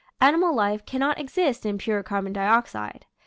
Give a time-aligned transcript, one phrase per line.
[0.19, 3.05] Animal life cannot exist in pure carbon dioxide.